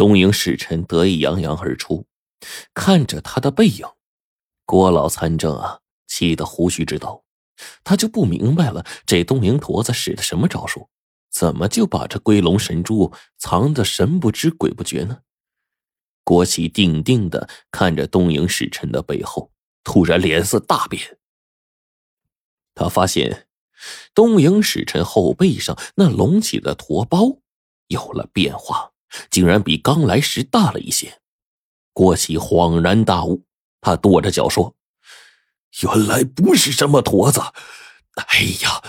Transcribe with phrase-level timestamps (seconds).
[0.00, 2.06] 东营使臣得意洋洋而出，
[2.72, 3.86] 看着他的背影，
[4.64, 7.22] 郭老参政啊，气得胡须直抖。
[7.84, 10.88] 他就不明白了，这东营驼子使的什么招数？
[11.30, 15.18] 怎么就把这龟龙神珠藏得神不知鬼不觉呢？
[16.24, 19.52] 郭启定定的看着东营使臣的背后，
[19.84, 21.18] 突然脸色大变。
[22.74, 23.48] 他发现
[24.14, 27.36] 东营使臣后背上那隆起的驼包
[27.88, 28.92] 有了变化，
[29.30, 31.20] 竟然比刚来时大了一些。
[31.92, 33.44] 郭启恍然大悟，
[33.80, 34.74] 他跺着脚说
[35.82, 37.40] ：“原来不是什么驼子。”
[38.14, 38.82] 哎呀，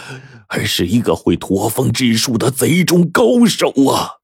[0.48, 4.20] 而是一个会驼峰之术的贼中高手啊！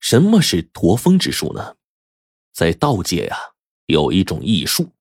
[0.00, 1.76] 什么是驼峰之术呢？
[2.52, 3.36] 在道界呀，
[3.86, 4.92] 有一种艺术，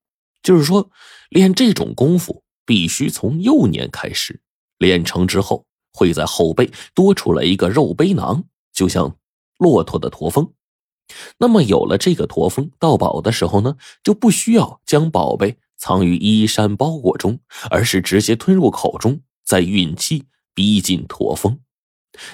[0.43, 0.91] 就是说
[1.29, 4.41] 练这种功夫必须从幼年开始，
[4.77, 9.15] 练成之后会在后背多出来一个肉背囊，就像
[9.57, 10.51] 骆驼的驼峰。
[11.37, 15.57] 那么有了这个驼峰，盗宝的时候呢，就不需要将宝贝。
[15.77, 17.37] 藏于衣衫包裹中，
[17.69, 21.59] 而是直接吞入口中，再运气逼近驼峰。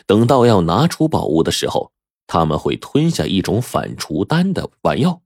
[0.05, 1.91] 等到要拿出宝物的时候，
[2.27, 5.23] 他们会吞下一种反刍丹的丸药，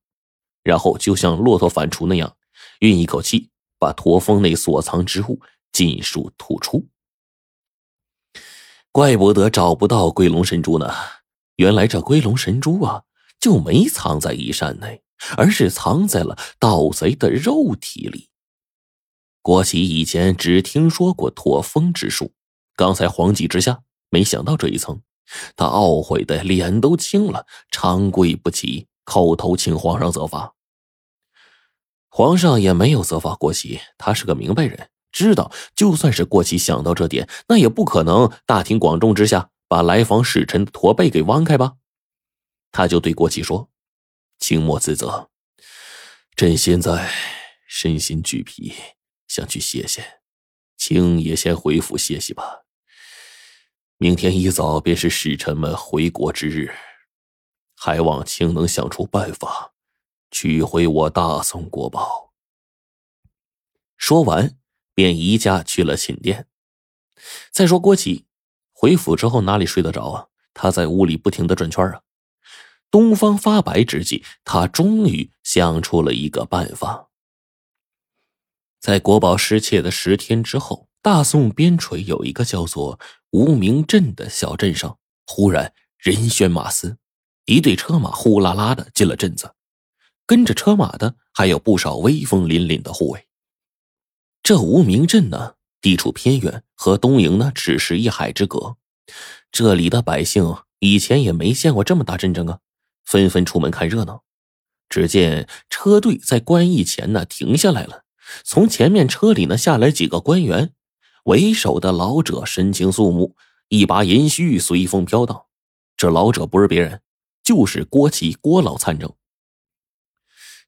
[0.63, 2.37] 然后就像骆驼反刍那样，
[2.79, 5.41] 运一口气，把驼峰内所藏之物
[5.73, 6.87] 尽数吐出。
[8.95, 10.89] 怪不得找不到龟龙神珠呢，
[11.57, 13.03] 原来这龟龙神珠啊，
[13.41, 15.01] 就没藏在衣衫内。
[15.35, 18.29] 而是藏在了盗贼的肉体里。
[19.41, 22.31] 郭启以前只听说过驼峰之术，
[22.77, 25.01] 刚才黄急之下，没想到这一层，
[25.57, 30.53] 他懊悔的脸都青了，长跪不起，叩头请皇上责罚。
[32.07, 41.75] 皇上也没有责罚郭启，他是个明白人，知道就算是郭启想到这点，那也不可能大庭广众之下把来访使臣的驼背给弯开吧。
[42.73, 43.69] 他就对郭启说。
[44.37, 45.29] 请莫自责，
[46.35, 47.09] 朕现在
[47.65, 48.73] 身心俱疲，
[49.29, 50.19] 想去歇歇，
[50.75, 52.65] 请也先回府歇息吧。
[53.97, 56.75] 明天一早便是使臣们回国之日，
[57.77, 59.71] 还望卿能想出办法，
[60.29, 62.33] 取回我大宋国宝。
[63.95, 64.57] 说完，
[64.95, 66.47] 便移驾去了寝殿。
[67.51, 68.25] 再说郭启
[68.73, 70.27] 回府之后哪里睡得着啊？
[70.53, 72.01] 他在屋里不停的转圈啊。
[72.89, 77.09] 东方发白之际，他终于想出了一个办法。
[78.79, 82.99] 在国宝失窃的十天之后，大宋边陲有一个叫做
[83.31, 86.97] 无名镇的小镇上，忽然人喧马嘶，
[87.45, 89.53] 一队车马呼啦啦的进了镇子，
[90.25, 93.27] 跟着车马的还有不少威风凛凛的护卫。
[94.45, 98.77] 这无名镇呢，地处偏远，和东营呢只是一海之隔，
[99.51, 102.59] 这里的百姓以前也没见过这么大阵仗啊。
[103.03, 104.21] 纷纷出门看热闹，
[104.87, 108.03] 只见车队在官驿前呢停下来了。
[108.43, 110.75] 从前面车里呢下来几个官员，
[111.23, 113.35] 为首的老者神情肃穆，
[113.69, 115.45] 一把银须随风飘荡。
[115.97, 117.01] 这老者不是别人，
[117.43, 119.11] 就是郭启郭老参政。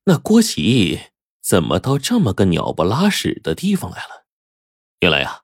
[0.06, 1.00] 那郭启
[1.48, 4.26] 怎么到这么个鸟不拉屎的地方来了？
[5.00, 5.44] 原来呀，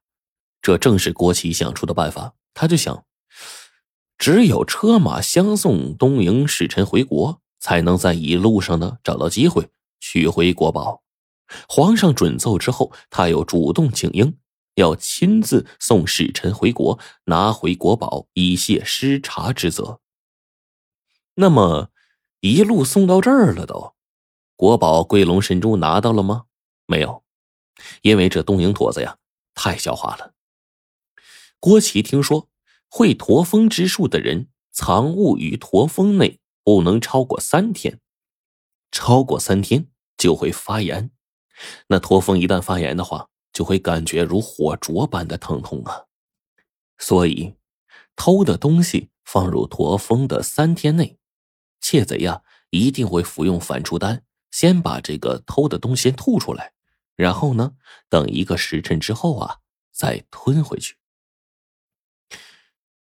[0.62, 2.34] 这正是郭启想出的办法。
[2.54, 3.06] 他就想。
[4.18, 9.70] 只有车马相送东营使臣回国，才能在一路上呢找到机会
[10.02, 11.04] 取回国宝。
[11.70, 14.38] 皇上准奏之后，他又主动请缨，
[14.76, 20.02] 要亲自送使臣回国，拿回国宝，以谢失察之责。
[21.36, 21.92] 那么，
[22.42, 23.94] 一路送到这儿了，都
[24.56, 26.46] 国宝贵龙神珠拿到了吗？
[26.86, 27.24] 没有，
[28.02, 29.18] 因为这东瀛坨子呀
[29.54, 30.34] 太狡猾了。
[31.60, 32.50] 郭启听说。
[32.96, 38.00] 会驼峰之术的人藏物于驼峰内不能超过三天，
[38.92, 41.10] 超过三天就会发炎。
[41.88, 46.06] 那驼峰一旦发炎的话，就会感觉如火灼般的疼痛啊。
[47.00, 47.56] 所以，
[48.16, 51.18] 偷的东西放入驼峰的三天内，
[51.82, 54.24] 窃贼呀一定会服用反刍丹，
[54.54, 56.74] 先把这个偷的东西吐出来，
[57.16, 57.74] 然后呢，
[58.08, 59.58] 等一个时辰之后啊，
[59.92, 60.96] 再吞回去。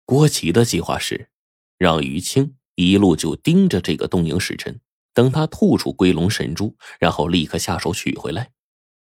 [0.05, 1.31] 郭琦的计划是，
[1.77, 4.81] 让于青一路就盯着这个东营使臣，
[5.13, 8.53] 等他吐出龟龙神珠，然后立刻下手取回来。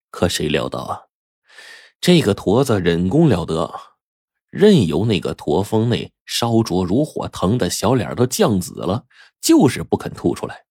[0.09, 1.01] 可谁料到啊，
[1.99, 3.77] 这个驼子忍功了得，
[4.49, 9.05] 任由那个驼峰内烧灼如火，疼的小脸都酱紫了，
[9.41, 10.63] 就是不肯吐出来。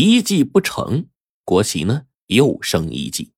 [0.00, 1.08] 一计不成，
[1.44, 3.32] 郭启呢又生一计。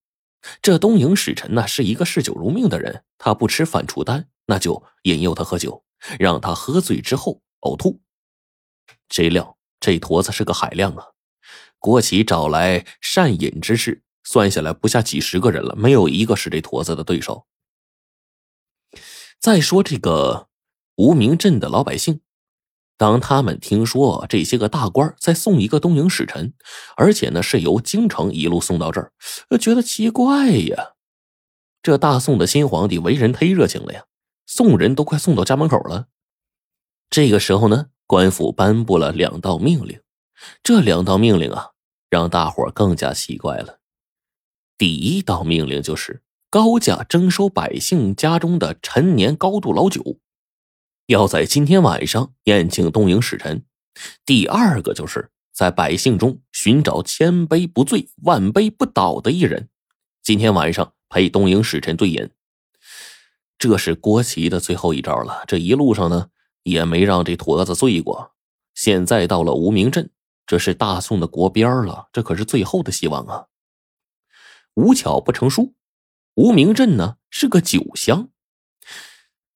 [0.61, 4.29] 这东营使臣呢是一个嗜酒如命的人，他不吃反刍丹。
[4.45, 5.83] 那就引诱他喝酒，
[6.19, 8.03] 让他喝醉之后呕吐。
[9.09, 11.07] 谁料这坨子是个海量啊！
[11.79, 17.47] 国旗找来善饮之士，算下来不下几十个人了，没有一个是这坨子的对手。
[19.39, 20.49] 再说这个
[20.97, 22.21] 无名镇的老百姓，
[23.01, 26.53] 当他们听说这些个大官在送一个东瀛使臣，
[26.99, 29.11] 而且呢是由京城一路送到这儿，
[29.59, 30.91] 觉得奇怪呀。
[31.83, 34.05] 这大宋的新皇帝为人忒热情了呀，
[34.47, 36.09] 送人都快送到家门口了。
[37.09, 39.99] 这个时候呢，官府颁布了两道命令，
[40.63, 41.69] 这两道命令啊，
[42.11, 43.79] 让大伙更加奇怪了。
[44.77, 46.21] 第一道命令就是
[46.51, 50.19] 高价征收百姓家中的陈年高度老酒，
[51.11, 53.65] 要在今天晚上宴请东瀛使臣。
[54.25, 59.69] 第二个就是在百姓中寻找千杯不醉、万杯不倒的一人，
[60.23, 60.95] 今天晚上。
[61.09, 62.31] 陪东瀛使臣对饮，
[63.59, 65.43] 这是郭琦的最后一招了。
[65.49, 66.29] 这一路上呢，
[66.63, 68.31] 也没让这坨子醉过。
[68.73, 70.13] 现在到了无名镇，
[70.47, 73.47] 这是大宋的国边了，这可是最后的希望啊！
[74.75, 75.75] 无巧不成书，
[76.35, 78.29] 无名镇呢是个酒乡，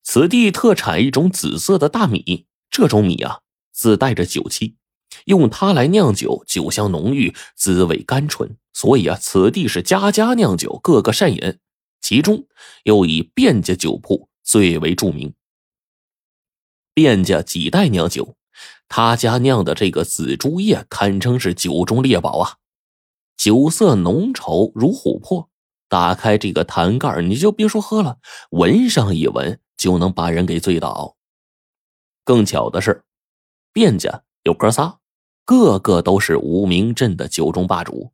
[0.05, 3.41] 此地特产一种紫色的大米，这种米啊
[3.73, 4.77] 自带着酒气，
[5.25, 8.57] 用它来酿酒，酒香浓郁，滋味甘醇。
[8.75, 11.59] 所以啊，此地是家家酿酒，个个善饮，
[12.01, 12.47] 其中
[12.83, 15.33] 又以卞家酒铺最为著名。
[16.95, 18.37] 卞家几代酿酒，
[18.89, 22.59] 他家酿的这个紫竹叶堪称是酒中猎宝啊，
[23.37, 25.49] 酒色浓稠如琥珀。
[25.89, 28.19] 打开这个坛盖你就别说喝了，
[28.51, 31.17] 闻上一闻就能把人给醉倒。
[32.25, 33.05] 更巧的是，
[33.73, 34.99] 卞家有哥仨，
[35.45, 38.13] 个个都是无名镇的酒中霸主。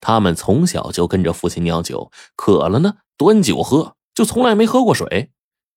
[0.00, 5.30] 他们从小就跟着父亲酿酒，渴了呢端酒喝，就从来没喝过水。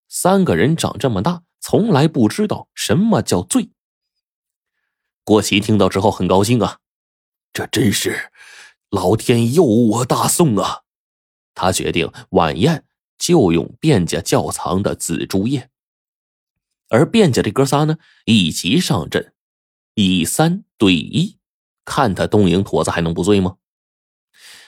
[0.08, 3.70] 三个人长这么大，从来不知道什么叫醉。
[5.24, 6.80] 郭琦听到之后很高兴啊，
[7.52, 8.32] 这真是
[8.90, 10.84] 老天佑我大宋啊！
[11.54, 12.86] 他决定晚宴
[13.18, 15.70] 就用卞家窖藏的紫竹叶，
[16.90, 19.34] 而卞家这哥仨呢一齐上阵，
[19.94, 21.38] 以三对一，
[21.86, 23.58] 看他东瀛坨子还能不醉吗？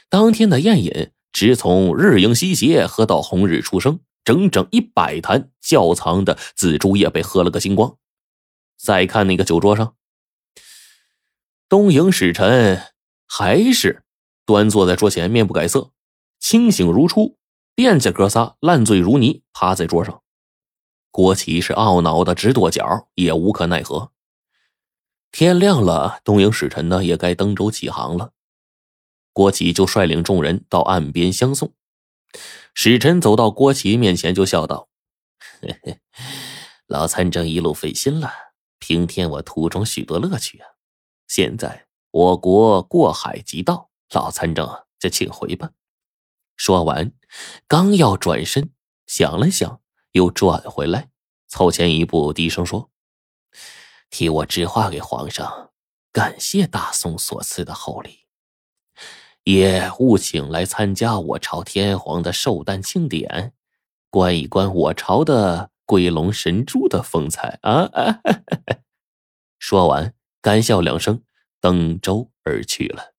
[0.10, 7.98] 当天的宴饮，直从日影西斜喝到红日初升，整整一百坛窖藏的紫竹叶被喝了个精光。
[8.78, 9.96] 再看那个酒桌上，
[11.68, 12.82] 东瀛使臣
[13.28, 14.04] 还是
[14.46, 15.92] 端坐在桌前，面不改色，
[16.40, 17.38] 清醒如初。
[17.78, 20.24] 卞家哥仨烂醉如泥，趴在桌上。
[21.12, 24.12] 郭琦是懊恼的直跺脚，也无可奈何。
[25.32, 28.32] 天亮了，东瀛使臣呢也该登舟起航了。
[29.32, 31.72] 郭琦就率领众人到岸边相送，
[32.74, 34.90] 使臣走到郭琪面前就笑道
[35.62, 36.00] ：“嘿嘿，
[36.88, 38.32] 老参政一路费心了，
[38.80, 40.66] 平添我途中许多乐趣啊！
[41.28, 45.70] 现在我国过海即到，老参政就请回吧。”
[46.58, 47.14] 说完，
[47.68, 48.72] 刚要转身，
[49.06, 49.80] 想了想，
[50.12, 51.10] 又转回来，
[51.48, 52.90] 凑前一步，低声说
[54.10, 55.72] ：“替我致话给皇上，
[56.12, 58.26] 感谢大宋所赐的厚礼。”
[59.46, 63.54] 也务请来参加我朝天皇的寿诞庆典，
[64.10, 67.90] 观一观我朝的龟龙神珠的风采啊！
[69.58, 71.24] 说完，干笑两声，
[71.62, 73.14] 登舟而去了。